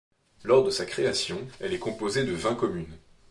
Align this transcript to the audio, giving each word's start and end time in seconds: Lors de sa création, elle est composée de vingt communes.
Lors 0.45 0.63
de 0.63 0.71
sa 0.71 0.87
création, 0.87 1.47
elle 1.59 1.75
est 1.75 1.77
composée 1.77 2.25
de 2.25 2.31
vingt 2.33 2.55
communes. 2.55 2.97